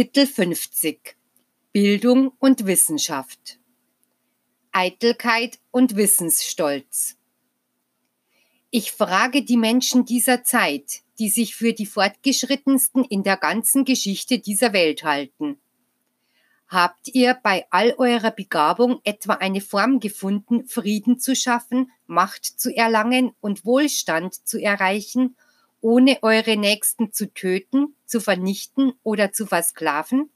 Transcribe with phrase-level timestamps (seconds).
[0.00, 1.14] Kapitel 50
[1.72, 3.58] Bildung und Wissenschaft.
[4.72, 7.18] Eitelkeit und Wissensstolz.
[8.70, 14.38] Ich frage die Menschen dieser Zeit, die sich für die fortgeschrittensten in der ganzen Geschichte
[14.38, 15.60] dieser Welt halten.
[16.66, 22.74] Habt ihr bei all eurer Begabung etwa eine Form gefunden, Frieden zu schaffen, Macht zu
[22.74, 25.36] erlangen und Wohlstand zu erreichen
[25.80, 30.30] ohne eure Nächsten zu töten, zu vernichten oder zu versklaven?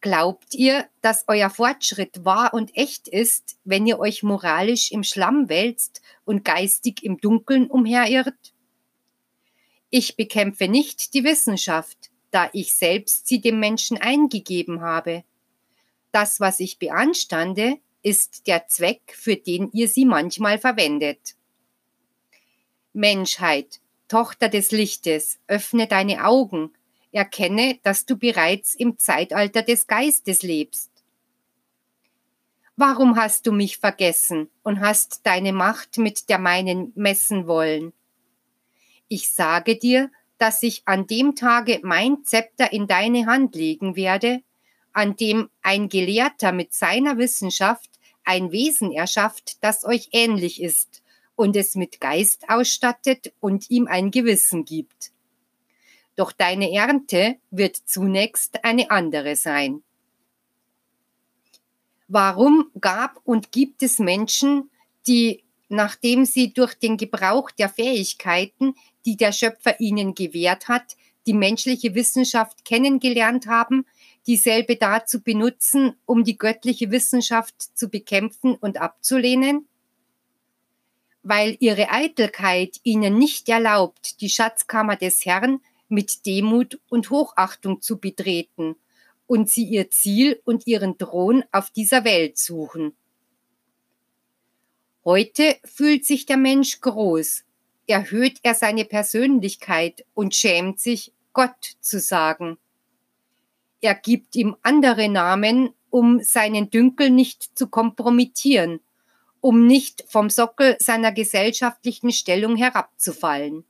[0.00, 5.48] Glaubt ihr, dass euer Fortschritt wahr und echt ist, wenn ihr euch moralisch im Schlamm
[5.48, 8.52] wälzt und geistig im Dunkeln umherirrt?
[9.90, 15.22] Ich bekämpfe nicht die Wissenschaft, da ich selbst sie dem Menschen eingegeben habe.
[16.10, 21.36] Das, was ich beanstande, ist der Zweck, für den ihr sie manchmal verwendet.
[22.94, 23.81] Menschheit,
[24.12, 26.70] Tochter des Lichtes, öffne deine Augen,
[27.12, 30.90] erkenne, dass du bereits im Zeitalter des Geistes lebst.
[32.76, 37.94] Warum hast du mich vergessen und hast deine Macht mit der meinen messen wollen?
[39.08, 44.42] Ich sage dir, dass ich an dem Tage mein Zepter in deine Hand legen werde,
[44.92, 47.88] an dem ein Gelehrter mit seiner Wissenschaft
[48.24, 51.01] ein Wesen erschafft, das euch ähnlich ist
[51.42, 55.10] und es mit Geist ausstattet und ihm ein Gewissen gibt.
[56.14, 59.82] Doch deine Ernte wird zunächst eine andere sein.
[62.06, 64.70] Warum gab und gibt es Menschen,
[65.08, 71.34] die, nachdem sie durch den Gebrauch der Fähigkeiten, die der Schöpfer ihnen gewährt hat, die
[71.34, 73.84] menschliche Wissenschaft kennengelernt haben,
[74.28, 79.66] dieselbe dazu benutzen, um die göttliche Wissenschaft zu bekämpfen und abzulehnen?
[81.22, 87.98] Weil ihre Eitelkeit ihnen nicht erlaubt, die Schatzkammer des Herrn mit Demut und Hochachtung zu
[87.98, 88.76] betreten
[89.26, 92.94] und sie ihr Ziel und ihren Thron auf dieser Welt suchen.
[95.04, 97.44] Heute fühlt sich der Mensch groß,
[97.86, 102.58] erhöht er seine Persönlichkeit und schämt sich, Gott zu sagen.
[103.80, 108.80] Er gibt ihm andere Namen, um seinen Dünkel nicht zu kompromittieren–
[109.42, 113.64] um nicht vom Sockel seiner gesellschaftlichen Stellung herabzufallen.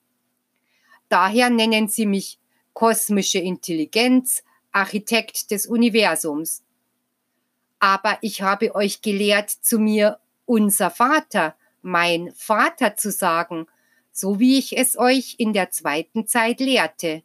[1.09, 2.39] Daher nennen sie mich
[2.75, 6.63] kosmische Intelligenz, Architekt des Universums.
[7.79, 13.67] Aber ich habe euch gelehrt, zu mir unser Vater, mein Vater zu sagen,
[14.13, 17.23] so wie ich es euch in der zweiten Zeit lehrte.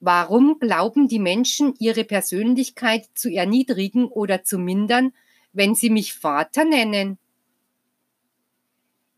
[0.00, 5.12] Warum glauben die Menschen, ihre Persönlichkeit zu erniedrigen oder zu mindern,
[5.52, 7.18] wenn Sie mich Vater nennen?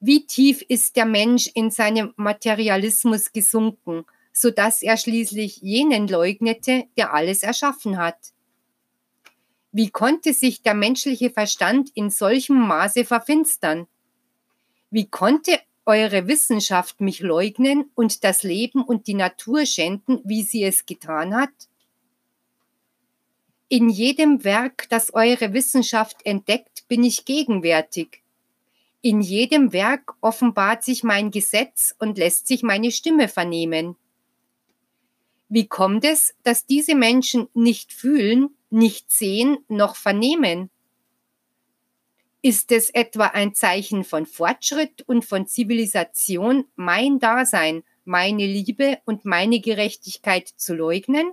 [0.00, 6.84] Wie tief ist der Mensch in seinem Materialismus gesunken, so dass er schließlich jenen leugnete,
[6.96, 8.32] der alles erschaffen hat?
[9.70, 13.86] Wie konnte sich der menschliche Verstand in solchem Maße verfinstern?
[14.90, 20.64] Wie konnte eure Wissenschaft mich leugnen und das Leben und die Natur schänden, wie sie
[20.64, 21.50] es getan hat?
[23.72, 28.22] In jedem Werk, das eure Wissenschaft entdeckt, bin ich gegenwärtig.
[29.00, 33.96] In jedem Werk offenbart sich mein Gesetz und lässt sich meine Stimme vernehmen.
[35.48, 40.68] Wie kommt es, dass diese Menschen nicht fühlen, nicht sehen, noch vernehmen?
[42.42, 49.24] Ist es etwa ein Zeichen von Fortschritt und von Zivilisation, mein Dasein, meine Liebe und
[49.24, 51.32] meine Gerechtigkeit zu leugnen?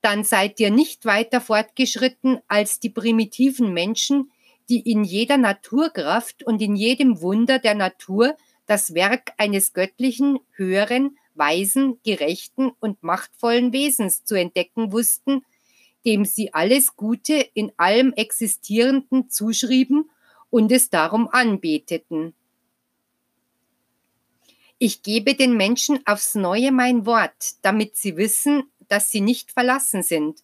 [0.00, 4.30] Dann seid ihr nicht weiter fortgeschritten als die primitiven Menschen,
[4.68, 11.18] die in jeder Naturkraft und in jedem Wunder der Natur das Werk eines göttlichen, höheren,
[11.34, 15.42] weisen, gerechten und machtvollen Wesens zu entdecken wussten,
[16.06, 20.10] dem sie alles Gute in allem Existierenden zuschrieben
[20.50, 22.34] und es darum anbeteten.
[24.78, 30.02] Ich gebe den Menschen aufs neue mein Wort, damit sie wissen, dass sie nicht verlassen
[30.02, 30.40] sind,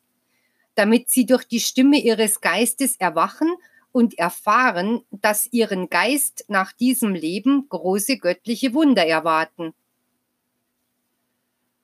[0.75, 3.55] damit sie durch die Stimme ihres Geistes erwachen
[3.93, 9.75] und erfahren, dass ihren Geist nach diesem Leben große göttliche Wunder erwarten.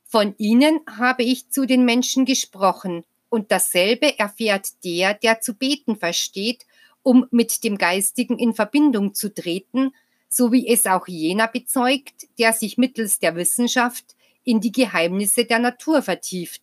[0.04, 5.96] Von ihnen habe ich zu den Menschen gesprochen, und dasselbe erfährt der, der zu beten
[5.96, 6.66] versteht,
[7.02, 9.94] um mit dem Geistigen in Verbindung zu treten,
[10.28, 15.58] so wie es auch jener bezeugt, der sich mittels der Wissenschaft in die Geheimnisse der
[15.58, 16.62] Natur vertieft.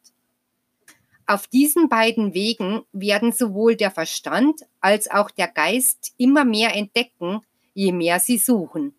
[1.26, 7.42] Auf diesen beiden Wegen werden sowohl der Verstand als auch der Geist immer mehr entdecken,
[7.74, 8.96] je mehr sie suchen.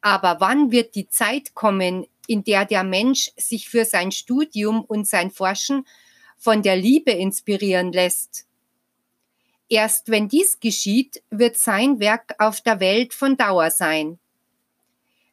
[0.00, 5.08] Aber wann wird die Zeit kommen, in der der Mensch sich für sein Studium und
[5.08, 5.86] sein Forschen
[6.36, 8.46] von der Liebe inspirieren lässt.
[9.68, 14.18] Erst wenn dies geschieht, wird sein Werk auf der Welt von Dauer sein.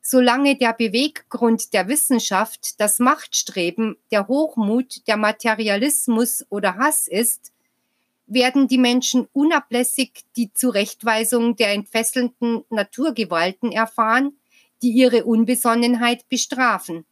[0.07, 7.51] Solange der Beweggrund der Wissenschaft das Machtstreben, der Hochmut, der Materialismus oder Hass ist,
[8.27, 14.37] werden die Menschen unablässig die Zurechtweisung der entfesselnden Naturgewalten erfahren,
[14.83, 17.07] die ihre Unbesonnenheit bestrafen.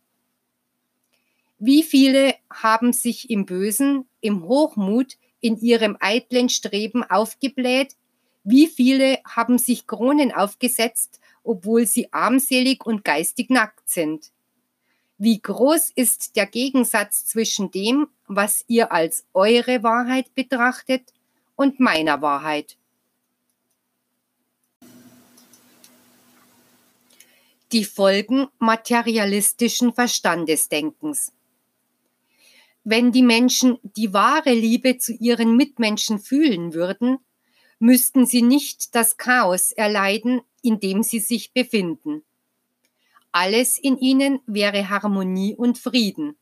[1.58, 7.96] Wie viele haben sich im Bösen, im Hochmut, in ihrem eitlen Streben aufgebläht?
[8.44, 14.32] Wie viele haben sich Kronen aufgesetzt, obwohl sie armselig und geistig nackt sind?
[15.18, 21.14] Wie groß ist der Gegensatz zwischen dem, was ihr als eure Wahrheit betrachtet,
[21.56, 22.78] und meiner Wahrheit?
[27.72, 31.32] Die Folgen materialistischen Verstandesdenkens.
[32.84, 37.20] Wenn die Menschen die wahre Liebe zu ihren Mitmenschen fühlen würden,
[37.80, 42.24] müssten sie nicht das Chaos erleiden, in dem sie sich befinden.
[43.32, 46.36] Alles in ihnen wäre Harmonie und Frieden.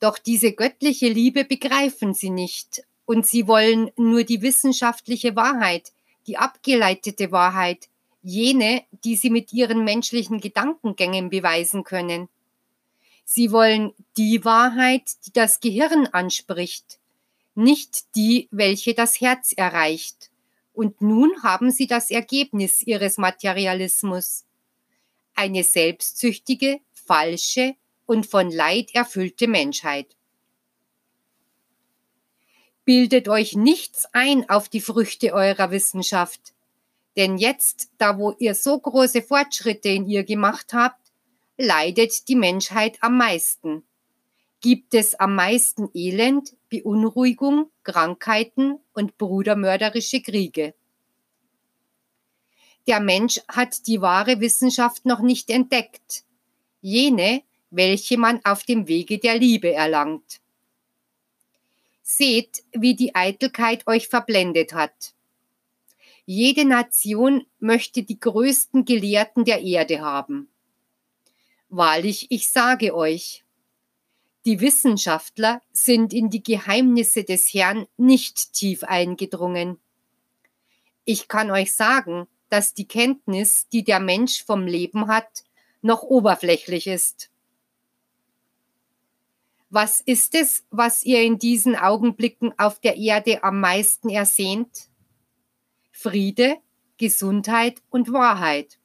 [0.00, 5.92] Doch diese göttliche Liebe begreifen sie nicht und sie wollen nur die wissenschaftliche Wahrheit,
[6.26, 7.88] die abgeleitete Wahrheit,
[8.22, 12.28] jene, die sie mit ihren menschlichen Gedankengängen beweisen können.
[13.24, 16.98] Sie wollen die Wahrheit, die das Gehirn anspricht,
[17.54, 20.30] nicht die, welche das Herz erreicht.
[20.76, 24.44] Und nun haben sie das Ergebnis ihres Materialismus.
[25.34, 30.14] Eine selbstsüchtige, falsche und von Leid erfüllte Menschheit.
[32.84, 36.52] Bildet euch nichts ein auf die Früchte eurer Wissenschaft.
[37.16, 41.00] Denn jetzt, da wo ihr so große Fortschritte in ihr gemacht habt,
[41.56, 43.85] leidet die Menschheit am meisten?
[44.66, 50.74] Gibt es am meisten Elend, Beunruhigung, Krankheiten und brudermörderische Kriege?
[52.88, 56.24] Der Mensch hat die wahre Wissenschaft noch nicht entdeckt,
[56.80, 60.40] jene, welche man auf dem Wege der Liebe erlangt.
[62.02, 65.14] Seht, wie die Eitelkeit euch verblendet hat.
[66.24, 70.48] Jede Nation möchte die größten Gelehrten der Erde haben.
[71.68, 73.44] Wahrlich, ich sage euch,
[74.46, 79.80] die Wissenschaftler sind in die Geheimnisse des Herrn nicht tief eingedrungen.
[81.04, 85.44] Ich kann euch sagen, dass die Kenntnis, die der Mensch vom Leben hat,
[85.82, 87.30] noch oberflächlich ist.
[89.68, 94.88] Was ist es, was ihr in diesen Augenblicken auf der Erde am meisten ersehnt?
[95.90, 96.58] Friede,
[96.98, 98.78] Gesundheit und Wahrheit.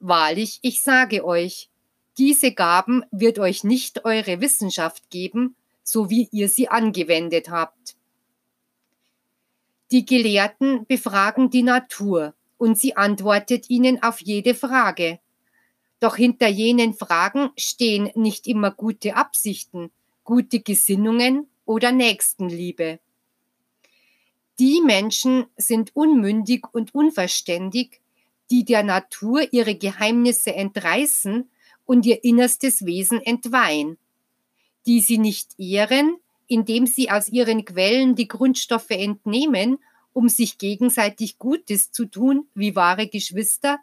[0.00, 1.68] Wahrlich, ich sage euch,
[2.18, 5.54] diese Gaben wird euch nicht eure Wissenschaft geben,
[5.84, 7.96] so wie ihr sie angewendet habt.
[9.90, 15.20] Die Gelehrten befragen die Natur und sie antwortet ihnen auf jede Frage.
[16.00, 19.90] Doch hinter jenen Fragen stehen nicht immer gute Absichten,
[20.24, 22.98] gute Gesinnungen oder Nächstenliebe.
[24.58, 28.00] Die Menschen sind unmündig und unverständig,
[28.50, 31.48] die der Natur ihre Geheimnisse entreißen
[31.88, 33.96] und ihr innerstes Wesen entweihen,
[34.86, 39.78] die sie nicht ehren, indem sie aus ihren Quellen die Grundstoffe entnehmen,
[40.12, 43.78] um sich gegenseitig Gutes zu tun wie wahre Geschwister,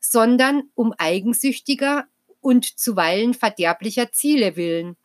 [0.00, 2.06] sondern um eigensüchtiger
[2.40, 4.96] und zuweilen verderblicher Ziele willen.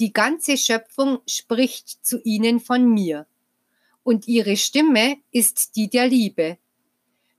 [0.00, 3.26] Die ganze Schöpfung spricht zu ihnen von mir,
[4.02, 6.58] und ihre Stimme ist die der Liebe,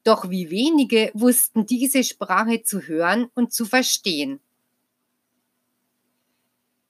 [0.07, 4.39] doch wie wenige wussten diese Sprache zu hören und zu verstehen.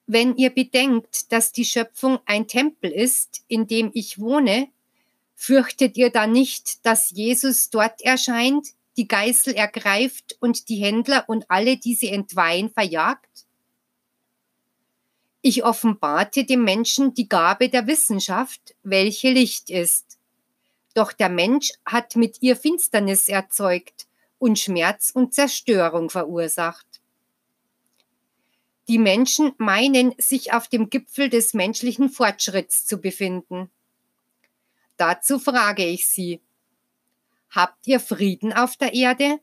[0.06, 4.70] Wenn ihr bedenkt, dass die Schöpfung ein Tempel ist, in dem ich wohne,
[5.36, 11.50] fürchtet ihr dann nicht, dass Jesus dort erscheint, die Geißel ergreift und die Händler und
[11.50, 13.46] alle, die sie entweihen, verjagt?
[15.42, 20.07] Ich offenbarte dem Menschen die Gabe der Wissenschaft, welche Licht ist.
[20.98, 24.08] Doch der Mensch hat mit ihr Finsternis erzeugt
[24.40, 26.88] und Schmerz und Zerstörung verursacht.
[28.88, 33.70] Die Menschen meinen, sich auf dem Gipfel des menschlichen Fortschritts zu befinden.
[34.96, 36.42] Dazu frage ich Sie,
[37.52, 39.40] habt ihr Frieden auf der Erde?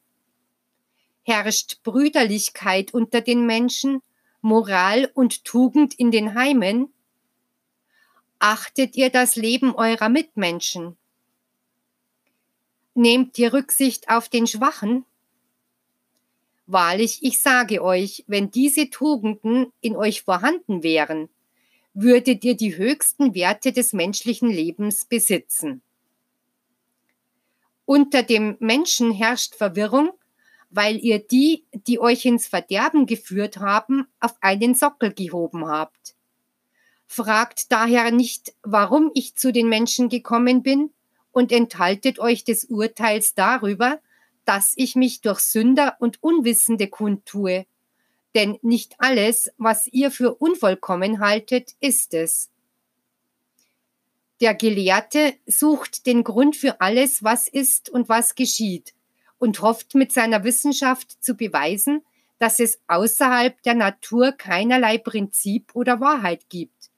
[1.23, 4.02] Herrscht Brüderlichkeit unter den Menschen,
[4.40, 6.92] Moral und Tugend in den Heimen?
[8.40, 10.96] Achtet ihr das Leben eurer Mitmenschen?
[12.94, 15.04] Nehmt ihr Rücksicht auf den Schwachen?
[16.66, 21.28] Wahrlich, ich sage euch, wenn diese Tugenden in euch vorhanden wären,
[21.92, 25.82] würdet ihr die höchsten Werte des menschlichen Lebens besitzen.
[27.84, 30.12] Unter dem Menschen herrscht Verwirrung,
[30.70, 36.14] weil ihr die, die euch ins Verderben geführt haben, auf einen Sockel gehoben habt.
[37.06, 40.90] Fragt daher nicht, warum ich zu den Menschen gekommen bin,
[41.34, 44.00] und enthaltet euch des Urteils darüber,
[44.44, 47.66] dass ich mich durch Sünder und Unwissende kundtue.
[48.34, 52.50] Denn nicht alles, was ihr für unvollkommen haltet, ist es.
[54.40, 58.94] Der Gelehrte sucht den Grund für alles, was ist und was geschieht,
[59.38, 62.02] und hofft mit seiner Wissenschaft zu beweisen,
[62.38, 66.90] dass es außerhalb der Natur keinerlei Prinzip oder Wahrheit gibt.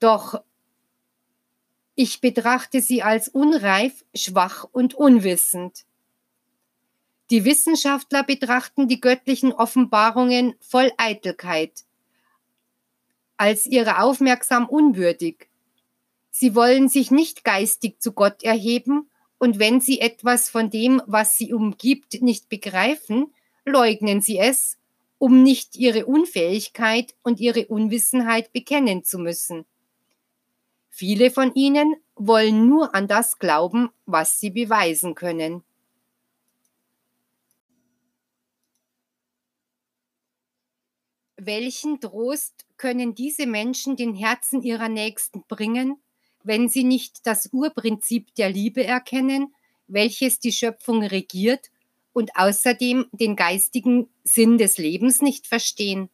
[0.00, 0.42] Doch
[2.00, 5.84] ich betrachte sie als unreif, schwach und unwissend.
[7.30, 11.84] Die Wissenschaftler betrachten die göttlichen Offenbarungen voll Eitelkeit,
[13.36, 15.48] als ihre aufmerksam unwürdig.
[16.30, 21.36] Sie wollen sich nicht geistig zu Gott erheben, und wenn sie etwas von dem, was
[21.36, 24.78] sie umgibt, nicht begreifen, leugnen sie es,
[25.18, 29.66] um nicht ihre Unfähigkeit und ihre Unwissenheit bekennen zu müssen.
[30.90, 35.62] Viele von ihnen wollen nur an das glauben, was sie beweisen können.
[41.36, 45.96] Welchen Trost können diese Menschen den Herzen ihrer Nächsten bringen,
[46.42, 49.54] wenn sie nicht das Urprinzip der Liebe erkennen,
[49.86, 51.70] welches die Schöpfung regiert
[52.12, 56.10] und außerdem den geistigen Sinn des Lebens nicht verstehen?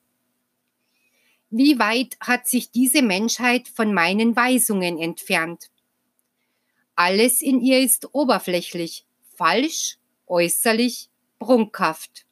[1.56, 5.70] Wie weit hat sich diese Menschheit von meinen Weisungen entfernt?
[6.96, 9.06] Alles in ihr ist oberflächlich,
[9.36, 12.26] falsch, äußerlich, prunkhaft.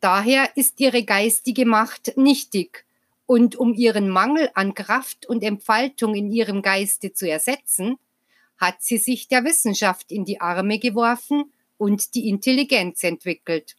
[0.00, 2.84] Daher ist ihre geistige Macht nichtig,
[3.24, 7.96] und um ihren Mangel an Kraft und Entfaltung in ihrem Geiste zu ersetzen,
[8.58, 13.74] hat sie sich der Wissenschaft in die Arme geworfen und die Intelligenz entwickelt.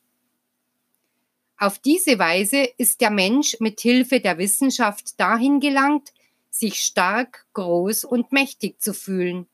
[1.57, 6.13] Auf diese Weise ist der Mensch mit Hilfe der Wissenschaft dahin gelangt,
[6.49, 9.47] sich stark, groß und mächtig zu fühlen.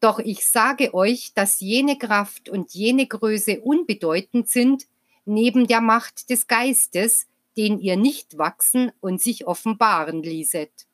[0.00, 4.86] Doch ich sage euch, dass jene Kraft und jene Größe unbedeutend sind,
[5.24, 10.86] neben der Macht des Geistes, den ihr nicht wachsen und sich offenbaren ließet.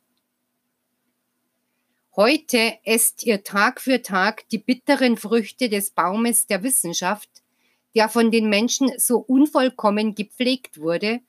[2.17, 7.31] Heute esst ihr Tag für Tag die bitteren Früchte des Baumes der Wissenschaft,
[7.95, 11.21] der von den Menschen so unvollkommen gepflegt wurde,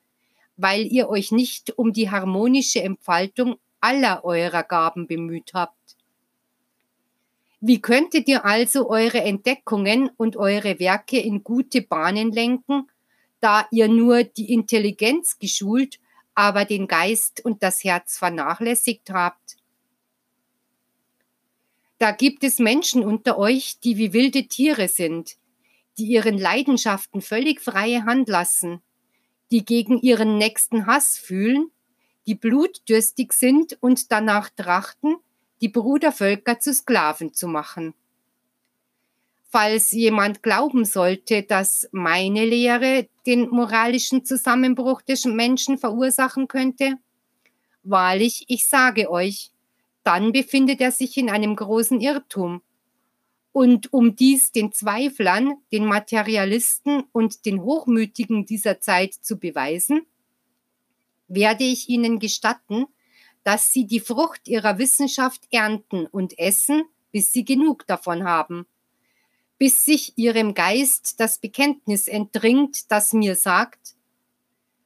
[0.57, 5.97] weil ihr euch nicht um die harmonische Entfaltung aller eurer Gaben bemüht habt.
[7.59, 12.89] Wie könntet ihr also eure Entdeckungen und eure Werke in gute Bahnen lenken,
[13.39, 15.99] da ihr nur die Intelligenz geschult,
[16.33, 19.57] aber den Geist und das Herz vernachlässigt habt?
[21.99, 25.37] Da gibt es Menschen unter euch, die wie wilde Tiere sind,
[25.97, 28.81] die ihren Leidenschaften völlig freie Hand lassen,
[29.51, 31.71] die gegen ihren nächsten Hass fühlen,
[32.25, 35.17] die blutdürstig sind und danach trachten,
[35.61, 37.93] die Brudervölker zu Sklaven zu machen.
[39.49, 46.95] Falls jemand glauben sollte, dass meine Lehre den moralischen Zusammenbruch des Menschen verursachen könnte,
[47.83, 49.51] wahrlich, ich sage euch,
[50.03, 52.61] dann befindet er sich in einem großen Irrtum,
[53.53, 60.05] und um dies den Zweiflern, den Materialisten und den Hochmütigen dieser Zeit zu beweisen,
[61.27, 62.85] werde ich ihnen gestatten,
[63.43, 68.65] dass sie die Frucht ihrer Wissenschaft ernten und essen, bis sie genug davon haben,
[69.57, 73.95] bis sich ihrem Geist das Bekenntnis entdringt, das mir sagt,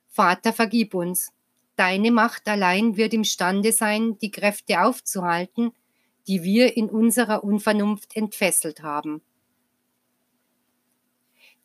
[0.07, 1.33] Vater, vergib uns,
[1.75, 5.73] deine Macht allein wird imstande sein, die Kräfte aufzuhalten,
[6.27, 9.21] die wir in unserer Unvernunft entfesselt haben.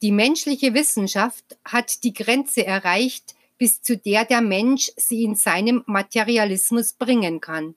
[0.02, 5.82] Die menschliche Wissenschaft hat die Grenze erreicht, bis zu der der Mensch sie in seinem
[5.86, 7.74] Materialismus bringen kann.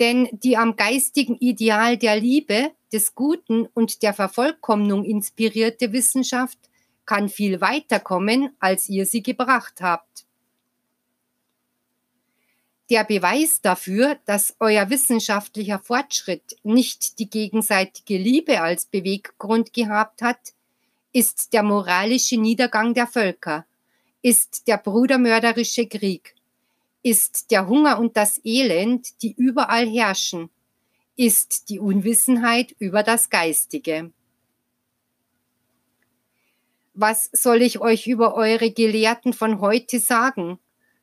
[0.00, 6.58] Denn die am geistigen Ideal der Liebe, des Guten und der Vervollkommnung inspirierte Wissenschaft
[7.04, 10.25] kann viel weiter kommen, als ihr sie gebracht habt.
[12.88, 20.54] Der Beweis dafür, dass euer wissenschaftlicher Fortschritt nicht die gegenseitige Liebe als Beweggrund gehabt hat,
[21.12, 23.66] ist der moralische Niedergang der Völker,
[24.22, 26.36] ist der brudermörderische Krieg,
[27.02, 30.50] ist der Hunger und das Elend, die überall herrschen,
[31.16, 34.12] ist die Unwissenheit über das Geistige.
[36.94, 40.58] Was soll ich euch über eure Gelehrten von heute sagen?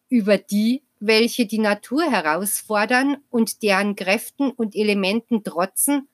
[0.10, 6.08] Über die, welche die Natur herausfordern und deren Kräften und Elementen trotzen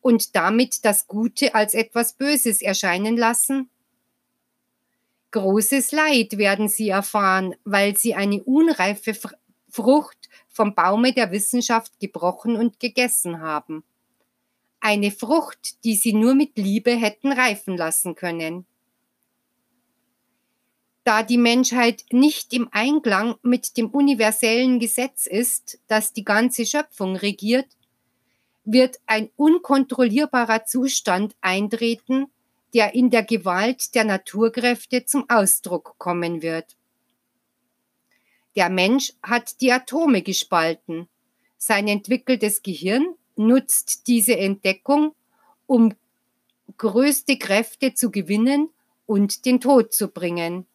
[0.00, 3.70] und damit das Gute als etwas Böses erscheinen lassen?
[5.30, 9.16] Großes Leid werden sie erfahren, weil sie eine unreife
[9.70, 13.84] Frucht vom Baume der Wissenschaft gebrochen und gegessen haben.
[14.80, 18.66] Eine Frucht, die sie nur mit Liebe hätten reifen lassen können.
[21.04, 27.16] Da die Menschheit nicht im Einklang mit dem universellen Gesetz ist, das die ganze Schöpfung
[27.16, 27.66] regiert,
[28.64, 32.26] wird ein unkontrollierbarer Zustand eintreten,
[32.74, 36.76] der in der Gewalt der Naturkräfte zum Ausdruck kommen wird.
[38.54, 41.08] Der Mensch hat die Atome gespalten.
[41.58, 45.14] Sein entwickeltes Gehirn nutzt diese Entdeckung,
[45.66, 45.94] um
[46.76, 48.68] größte Kräfte zu gewinnen
[49.06, 50.66] und den Tod zu bringen.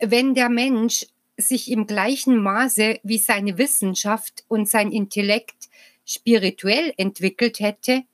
[0.00, 5.68] Wenn der Mensch sich im gleichen Maße wie seine Wissenschaft und sein Intellekt
[6.04, 8.04] spirituell entwickelt hätte,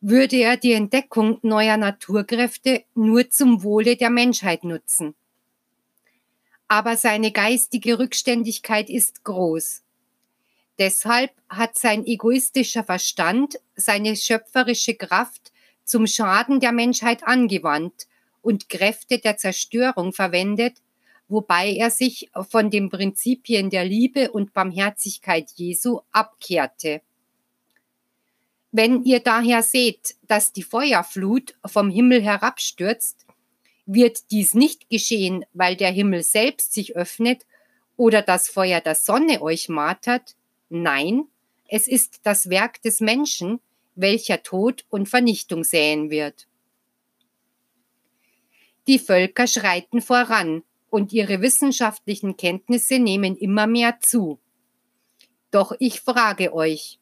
[0.00, 5.14] würde er die Entdeckung neuer Naturkräfte nur zum Wohle der Menschheit nutzen.
[6.68, 9.82] Aber seine geistige Rückständigkeit ist groß.
[10.78, 15.52] Deshalb hat sein egoistischer Verstand seine schöpferische Kraft
[15.84, 18.06] zum Schaden der Menschheit angewandt
[18.40, 20.80] und Kräfte der Zerstörung verwendet,
[21.30, 27.00] wobei er sich von den Prinzipien der Liebe und Barmherzigkeit Jesu abkehrte.
[28.72, 33.26] Wenn ihr daher seht, dass die Feuerflut vom Himmel herabstürzt,
[33.86, 37.46] wird dies nicht geschehen, weil der Himmel selbst sich öffnet
[37.96, 40.36] oder das Feuer der Sonne euch martert.
[40.68, 41.24] Nein,
[41.68, 43.60] es ist das Werk des Menschen,
[43.94, 46.46] welcher Tod und Vernichtung säen wird.
[48.86, 54.38] Die Völker schreiten voran, und ihre wissenschaftlichen Kenntnisse nehmen immer mehr zu.
[55.50, 56.98] Doch ich frage euch,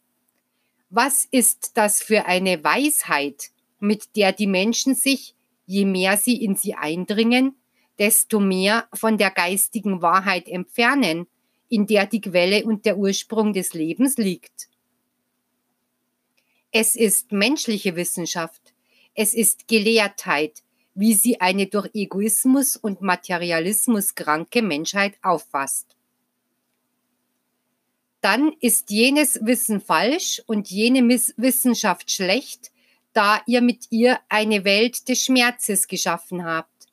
[0.91, 5.35] was ist das für eine Weisheit, mit der die Menschen sich,
[5.67, 7.57] je mehr sie in sie eindringen,
[7.99, 11.27] desto mehr von der geistigen Wahrheit entfernen,
[11.69, 14.69] in der die Quelle und der Ursprung des Lebens liegt?
[16.71, 18.75] Es ist menschliche Wissenschaft,
[19.15, 20.63] es ist Gelehrtheit,
[20.99, 25.95] wie sie eine durch Egoismus und Materialismus kranke Menschheit auffasst.
[28.21, 32.73] Dann ist jenes Wissen falsch und jene Wissenschaft schlecht,
[33.13, 36.89] da ihr mit ihr eine Welt des Schmerzes geschaffen habt.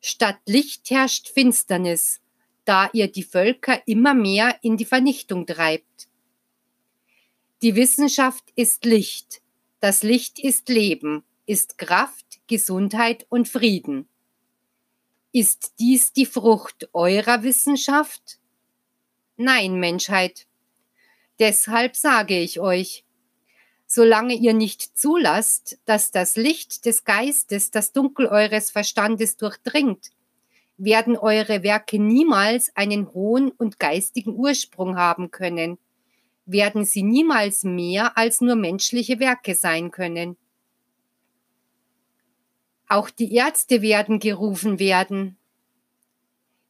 [0.00, 2.20] Statt Licht herrscht Finsternis,
[2.64, 6.06] da ihr die Völker immer mehr in die Vernichtung treibt.
[7.60, 9.42] Die Wissenschaft ist Licht,
[9.80, 14.08] das Licht ist Leben, ist Kraft, Gesundheit und Frieden.
[15.30, 18.40] Ist dies die Frucht eurer Wissenschaft?
[19.36, 20.48] Nein, Menschheit.
[21.38, 23.04] Deshalb sage ich euch,
[23.86, 30.10] solange ihr nicht zulasst, dass das Licht des Geistes das Dunkel eures Verstandes durchdringt,
[30.76, 35.78] werden eure Werke niemals einen hohen und geistigen Ursprung haben können,
[36.46, 40.36] werden sie niemals mehr als nur menschliche Werke sein können.
[42.90, 45.36] Auch die Ärzte werden gerufen werden.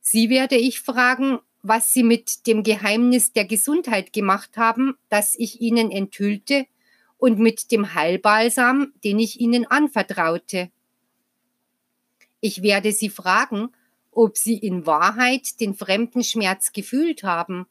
[0.03, 5.63] Sie werde ich fragen, was Sie mit dem Geheimnis der Gesundheit gemacht haben, das ich
[5.63, 6.67] Ihnen enthüllte,
[7.17, 10.71] und mit dem Heilbalsam, den ich Ihnen anvertraute.
[12.41, 13.71] Ich werde Sie fragen,
[14.13, 17.65] ob Sie in Wahrheit den fremden Schmerz gefühlt haben,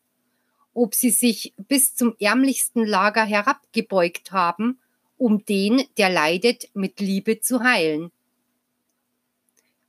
[0.73, 4.79] ob Sie sich bis zum ärmlichsten Lager herabgebeugt haben,
[5.19, 8.11] um den, der leidet, mit Liebe zu heilen.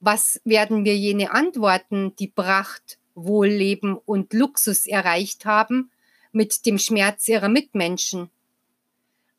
[0.01, 5.91] Was werden wir jene antworten, die Pracht, Wohlleben und Luxus erreicht haben,
[6.33, 8.31] mit dem Schmerz ihrer Mitmenschen?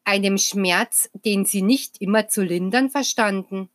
[0.03, 3.69] Einem Schmerz, den sie nicht immer zu lindern verstanden.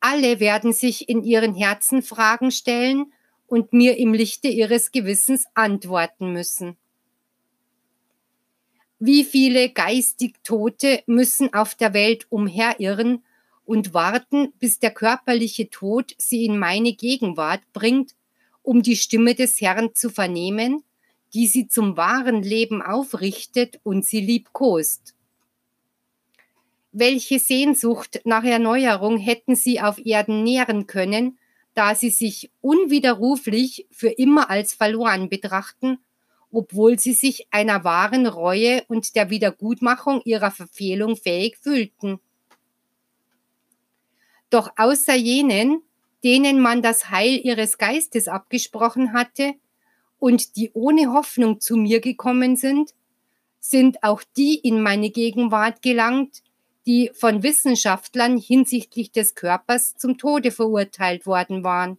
[0.00, 3.12] Alle werden sich in ihren Herzen Fragen stellen
[3.46, 6.76] und mir im Lichte ihres Gewissens antworten müssen.
[8.98, 13.22] Wie viele geistig Tote müssen auf der Welt umherirren,
[13.66, 18.14] und warten, bis der körperliche Tod sie in meine Gegenwart bringt,
[18.62, 20.84] um die Stimme des Herrn zu vernehmen,
[21.34, 25.14] die sie zum wahren Leben aufrichtet und sie liebkost.
[26.92, 31.38] Welche Sehnsucht nach Erneuerung hätten sie auf Erden nähren können,
[31.74, 35.98] da sie sich unwiderruflich für immer als verloren betrachten
[36.56, 42.18] obwohl sie sich einer wahren Reue und der Wiedergutmachung ihrer Verfehlung fähig fühlten.
[44.50, 45.82] Doch außer jenen,
[46.22, 49.54] denen man das Heil ihres Geistes abgesprochen hatte
[50.18, 52.94] und die ohne Hoffnung zu mir gekommen sind,
[53.60, 56.42] sind auch die in meine Gegenwart gelangt,
[56.86, 61.98] die von Wissenschaftlern hinsichtlich des Körpers zum Tode verurteilt worden waren.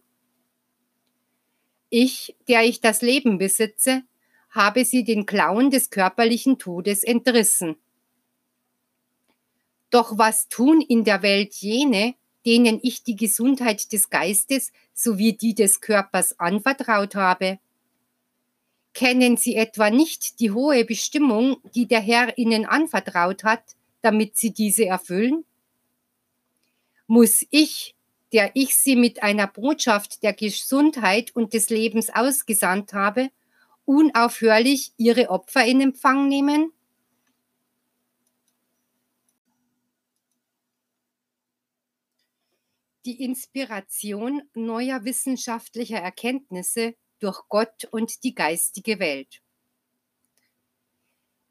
[1.90, 4.02] Ich, der ich das Leben besitze,
[4.50, 7.76] habe sie den Klauen des körperlichen Todes entrissen.
[9.90, 12.14] Doch was tun in der Welt jene,
[12.48, 17.58] denen ich die Gesundheit des Geistes sowie die des Körpers anvertraut habe?
[18.94, 24.54] Kennen sie etwa nicht die hohe Bestimmung, die der Herr ihnen anvertraut hat, damit sie
[24.54, 25.44] diese erfüllen?
[27.06, 27.94] Muss ich,
[28.32, 33.28] der ich sie mit einer Botschaft der Gesundheit und des Lebens ausgesandt habe,
[33.84, 36.72] unaufhörlich ihre Opfer in Empfang nehmen?
[43.04, 49.40] Die Inspiration neuer wissenschaftlicher Erkenntnisse durch Gott und die geistige Welt.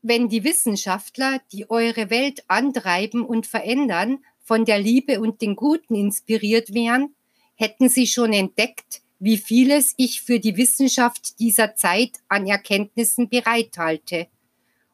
[0.01, 5.95] Wenn die Wissenschaftler, die eure Welt antreiben und verändern, von der Liebe und den Guten
[5.95, 7.15] inspiriert wären,
[7.55, 14.27] hätten sie schon entdeckt, wie vieles ich für die Wissenschaft dieser Zeit an Erkenntnissen bereithalte.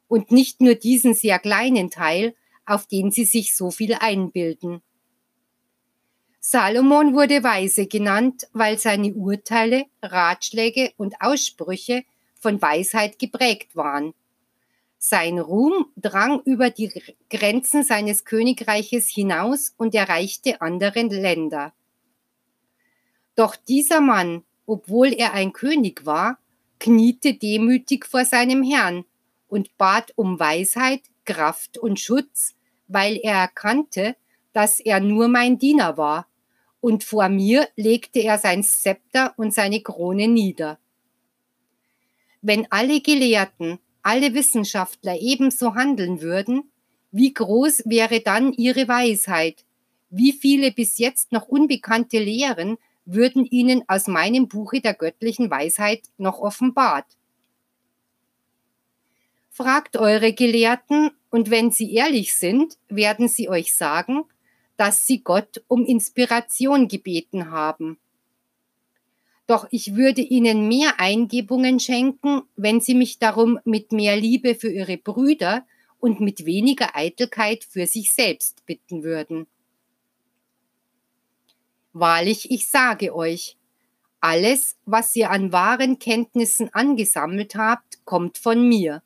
[0.07, 2.35] Und nicht nur diesen sehr kleinen Teil,
[2.65, 4.81] auf den sie sich so viel einbilden.
[6.45, 12.03] Salomon wurde weise genannt, weil seine Urteile, Ratschläge und Aussprüche
[12.37, 14.13] von Weisheit geprägt waren.
[14.97, 16.91] Sein Ruhm drang über die
[17.29, 21.71] Grenzen seines Königreiches hinaus und erreichte andere Länder.
[23.35, 26.39] Doch dieser Mann, obwohl er ein König war,
[26.77, 29.05] kniete demütig vor seinem Herrn
[29.47, 32.53] und bat um Weisheit, Kraft und Schutz,
[32.89, 34.17] weil er erkannte,
[34.51, 36.27] dass er nur mein Diener war,
[36.83, 40.79] und vor mir legte er sein Zepter und seine Krone nieder.
[42.41, 46.73] Wenn alle Gelehrten, alle Wissenschaftler ebenso handeln würden,
[47.09, 49.63] wie groß wäre dann ihre Weisheit,
[50.09, 56.01] wie viele bis jetzt noch unbekannte Lehren würden ihnen aus meinem Buche der göttlichen Weisheit
[56.17, 57.07] noch offenbart.
[59.51, 64.25] Fragt eure Gelehrten, und wenn sie ehrlich sind, werden sie euch sagen,
[64.77, 67.97] dass sie Gott um Inspiration gebeten haben.
[69.45, 74.71] Doch ich würde ihnen mehr Eingebungen schenken, wenn sie mich darum mit mehr Liebe für
[74.71, 75.65] ihre Brüder
[75.99, 79.47] und mit weniger Eitelkeit für sich selbst bitten würden.
[81.91, 83.57] Wahrlich, ich sage euch,
[84.19, 89.03] alles, was ihr an wahren Kenntnissen angesammelt habt, kommt von mir.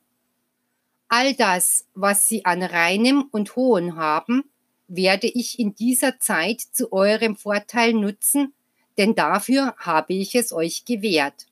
[1.08, 4.44] All das, was sie an reinem und hohen haben,
[4.88, 8.54] werde ich in dieser Zeit zu eurem Vorteil nutzen,
[8.96, 11.46] denn dafür habe ich es euch gewährt.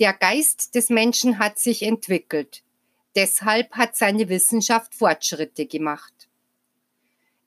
[0.00, 2.62] Der Geist des Menschen hat sich entwickelt,
[3.14, 6.12] deshalb hat seine Wissenschaft Fortschritte gemacht.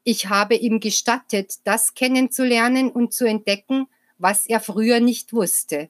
[0.06, 5.90] Ich habe ihm gestattet, das kennenzulernen und zu entdecken, was er früher nicht wusste.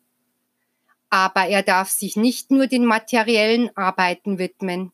[1.11, 4.91] Aber er darf sich nicht nur den materiellen Arbeiten widmen.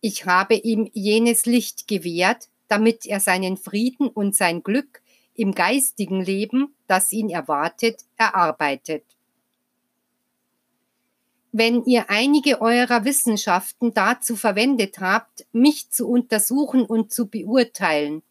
[0.00, 5.02] Ich habe ihm jenes Licht gewährt, damit er seinen Frieden und sein Glück
[5.34, 9.04] im geistigen Leben, das ihn erwartet, erarbeitet.
[11.52, 18.22] Wenn ihr einige eurer Wissenschaften dazu verwendet habt, mich zu untersuchen und zu beurteilen,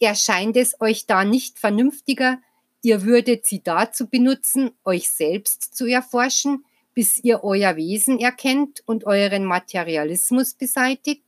[0.00, 2.38] erscheint es euch da nicht vernünftiger,
[2.82, 9.04] ihr würdet sie dazu benutzen, euch selbst zu erforschen, bis ihr euer Wesen erkennt und
[9.04, 11.24] euren Materialismus beseitigt?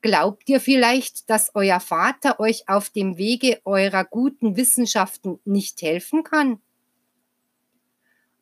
[0.00, 6.24] Glaubt ihr vielleicht, dass euer Vater euch auf dem Wege eurer guten Wissenschaften nicht helfen
[6.24, 6.60] kann?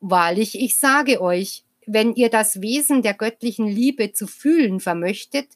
[0.01, 5.49] Wahrlich, ich sage euch, wenn ihr das Wesen der göttlichen Liebe zu fühlen vermöchtet,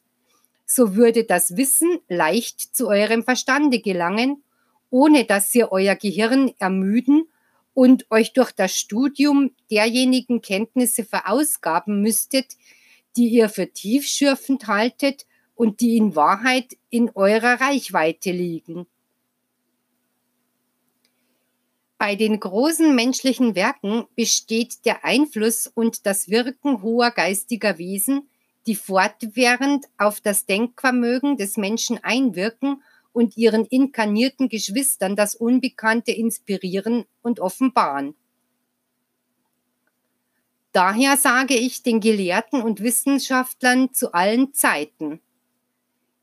[0.67, 4.43] so würde das Wissen leicht zu eurem Verstande gelangen,
[4.91, 7.29] ohne dass ihr euer Gehirn ermüden
[7.75, 12.57] und euch durch das Studium derjenigen Kenntnisse verausgaben müsstet,
[13.17, 18.87] die ihr für tiefschürfend haltet und die in Wahrheit in eurer Reichweite liegen.
[21.99, 28.29] Bei den großen menschlichen Werken besteht der Einfluss und das Wirken hoher geistiger Wesen,
[28.67, 32.83] die fortwährend auf das Denkvermögen des Menschen einwirken
[33.15, 38.15] und ihren inkarnierten Geschwistern das Unbekannte inspirieren und offenbaren.
[40.73, 45.21] Daher sage ich den Gelehrten und Wissenschaftlern zu allen Zeiten,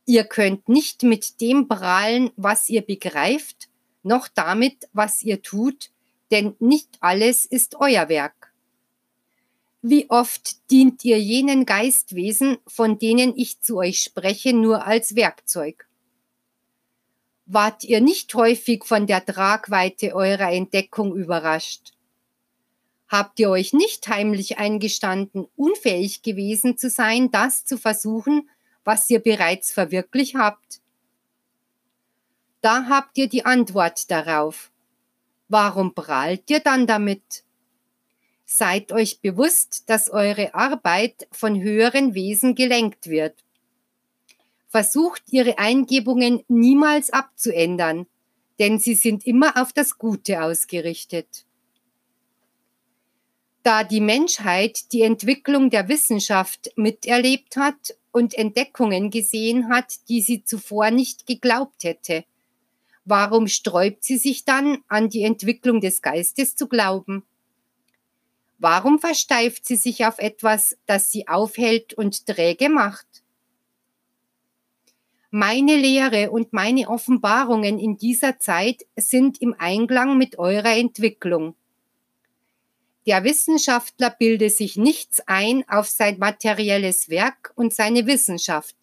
[0.06, 3.70] ihr könnt nicht mit dem prahlen, was ihr begreift,
[4.04, 5.92] noch damit, was ihr tut,
[6.32, 8.54] denn nicht alles ist euer Werk.
[9.82, 15.88] Wie oft dient ihr jenen Geistwesen, von denen ich zu euch spreche, nur als Werkzeug?
[17.46, 21.94] Wart ihr nicht häufig von der Tragweite eurer Entdeckung überrascht?
[23.08, 28.50] Habt ihr euch nicht heimlich eingestanden, unfähig gewesen zu sein, das zu versuchen,
[28.86, 30.80] was ihr bereits verwirklicht habt?
[32.62, 34.72] Da habt ihr die Antwort darauf.
[35.50, 37.44] Warum prahlt ihr dann damit?
[38.46, 43.36] Seid euch bewusst, dass eure Arbeit von höheren Wesen gelenkt wird.
[44.72, 48.08] Versucht ihre Eingebungen niemals abzuändern,
[48.58, 51.46] denn sie sind immer auf das Gute ausgerichtet.
[53.64, 60.46] Da die Menschheit die Entwicklung der Wissenschaft miterlebt hat und Entdeckungen gesehen hat, die sie
[60.46, 62.24] zuvor nicht geglaubt hätte,
[63.04, 67.26] warum sträubt sie sich dann an die Entwicklung des Geistes zu glauben?
[68.58, 73.21] Warum versteift sie sich auf etwas, das sie aufhält und träge macht?
[75.34, 81.56] Meine Lehre und meine Offenbarungen in dieser Zeit sind im Einklang mit eurer Entwicklung.
[83.08, 88.76] Der Wissenschaftler bilde sich nichts ein auf sein materielles Werk und seine Wissenschaft,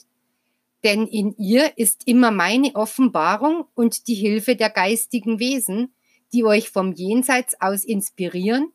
[0.85, 5.93] denn in ihr ist immer meine Offenbarung und die Hilfe der geistigen Wesen,
[6.33, 8.73] die euch vom Jenseits aus inspirieren,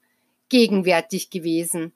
[0.47, 1.91] gegenwärtig gewesen.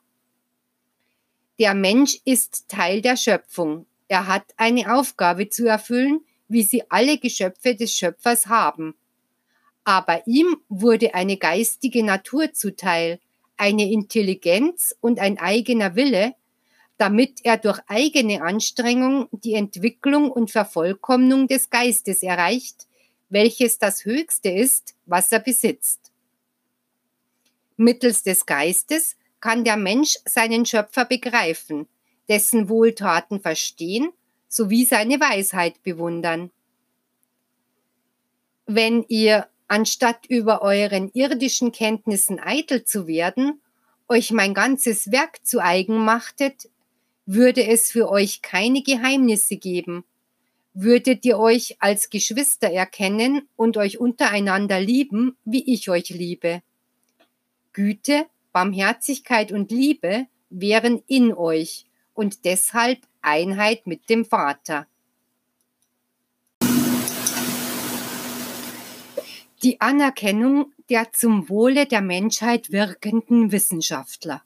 [1.60, 3.86] Der Mensch ist Teil der Schöpfung.
[4.08, 8.94] Er hat eine Aufgabe zu erfüllen, wie sie alle Geschöpfe des Schöpfers haben.
[9.84, 13.20] Aber ihm wurde eine geistige Natur zuteil,
[13.56, 16.34] eine Intelligenz und ein eigener Wille,
[16.96, 22.86] damit er durch eigene Anstrengung die Entwicklung und Vervollkommnung des Geistes erreicht,
[23.28, 26.12] welches das Höchste ist, was er besitzt.
[27.76, 31.86] Mittels des Geistes kann der Mensch seinen Schöpfer begreifen,
[32.28, 34.10] dessen Wohltaten verstehen
[34.48, 36.50] sowie seine Weisheit bewundern.
[38.66, 43.60] Wenn ihr anstatt über euren irdischen Kenntnissen eitel zu werden,
[44.08, 46.68] euch mein ganzes Werk zu eigen machtet,
[47.26, 50.04] würde es für euch keine Geheimnisse geben,
[50.72, 56.62] würdet ihr euch als Geschwister erkennen und euch untereinander lieben, wie ich euch liebe.
[57.74, 61.87] Güte, Barmherzigkeit und Liebe wären in euch
[62.18, 64.86] und deshalb Einheit mit dem Vater.
[69.62, 74.42] die Anerkennung der zum Wohle der Menschheit wirkenden Wissenschaftler.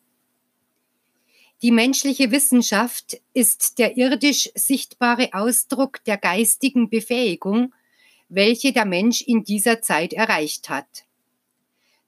[1.61, 7.75] Die menschliche Wissenschaft ist der irdisch sichtbare Ausdruck der geistigen Befähigung,
[8.31, 11.05] welche der Mensch in dieser Zeit erreicht hat.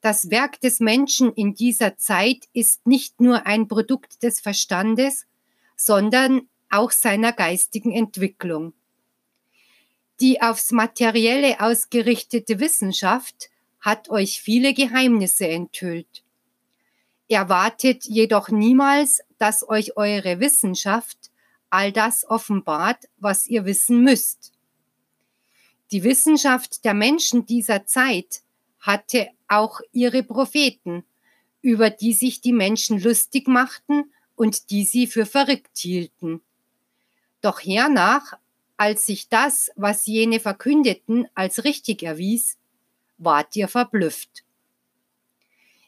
[0.00, 5.26] Das Werk des Menschen in dieser Zeit ist nicht nur ein Produkt des Verstandes,
[5.76, 8.72] sondern auch seiner geistigen Entwicklung.
[10.20, 16.22] Die aufs Materielle ausgerichtete Wissenschaft hat euch viele Geheimnisse enthüllt.
[17.28, 21.30] Erwartet jedoch niemals, dass euch eure Wissenschaft
[21.70, 24.52] all das offenbart, was ihr wissen müsst.
[25.90, 28.42] Die Wissenschaft der Menschen dieser Zeit
[28.78, 31.04] hatte auch ihre Propheten,
[31.62, 36.40] über die sich die Menschen lustig machten und die sie für verrückt hielten.
[37.40, 38.34] Doch hernach
[38.76, 42.58] als sich das, was jene verkündeten, als richtig erwies,
[43.18, 44.44] wart ihr verblüfft.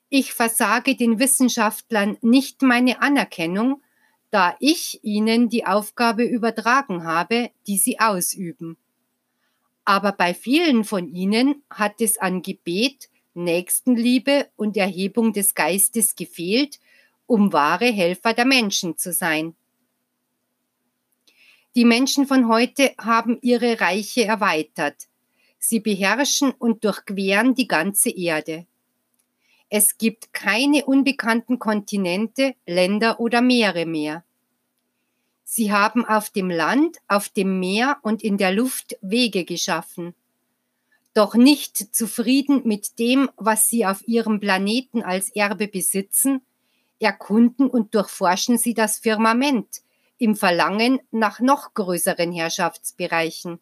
[0.09, 3.83] Ich versage den Wissenschaftlern nicht meine Anerkennung,
[4.31, 8.77] da ich ihnen die Aufgabe übertragen habe, die sie ausüben.
[9.85, 16.81] Aber bei vielen von ihnen hat es an Gebet, Nächstenliebe und Erhebung des Geistes gefehlt,
[17.27, 19.55] um wahre Helfer der Menschen zu sein.
[21.75, 25.09] Die Menschen von heute haben ihre Reiche erweitert.
[25.59, 28.67] Sie beherrschen und durchqueren die ganze Erde.
[29.69, 34.25] Es gibt keine unbekannten Kontinente, Länder oder Meere mehr.
[35.45, 40.15] Sie haben auf dem Land, auf dem Meer und in der Luft Wege geschaffen.
[41.15, 46.43] Doch nicht zufrieden mit dem, was sie auf ihrem Planeten als Erbe besitzen,
[46.99, 49.83] erkunden und durchforschen sie das Firmament,
[50.19, 53.61] im Verlangen nach noch größeren Herrschaftsbereichen.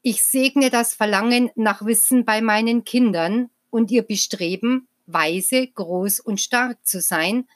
[0.00, 6.40] Ich segne das Verlangen nach Wissen bei meinen Kindern und ihr Bestreben, weise, groß und
[6.40, 7.46] stark zu sein,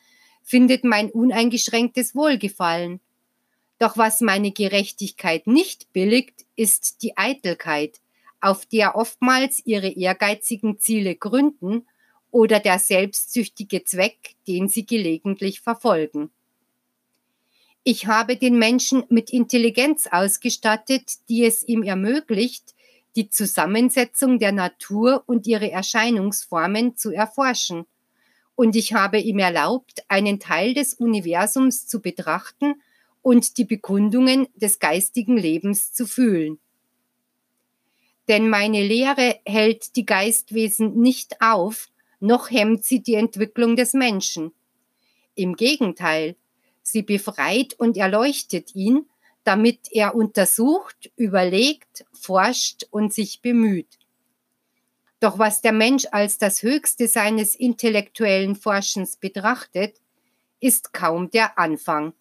[0.42, 3.00] findet mein uneingeschränktes Wohlgefallen.
[3.78, 8.00] Doch was meine Gerechtigkeit nicht billigt, ist die Eitelkeit,
[8.40, 11.86] auf der oftmals ihre ehrgeizigen Ziele gründen
[12.36, 16.28] oder der selbstsüchtige Zweck, den sie gelegentlich verfolgen.
[17.82, 22.74] Ich habe den Menschen mit Intelligenz ausgestattet, die es ihm ermöglicht,
[23.16, 27.86] die Zusammensetzung der Natur und ihre Erscheinungsformen zu erforschen.
[28.54, 32.74] Und ich habe ihm erlaubt, einen Teil des Universums zu betrachten
[33.22, 36.58] und die Bekundungen des geistigen Lebens zu fühlen.
[38.28, 41.88] Denn meine Lehre hält die Geistwesen nicht auf,
[42.20, 44.52] noch hemmt sie die Entwicklung des Menschen.
[45.34, 46.36] Im Gegenteil,
[46.86, 49.06] Sie befreit und erleuchtet ihn,
[49.42, 53.98] damit er untersucht, überlegt, forscht und sich bemüht.
[55.18, 60.00] Doch was der Mensch als das Höchste seines intellektuellen Forschens betrachtet,
[60.60, 62.12] ist kaum der Anfang.